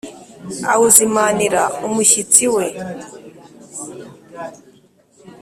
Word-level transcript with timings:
awuzimanira 0.71 1.61
umushyitsi 1.87 2.45
we. 2.55 2.65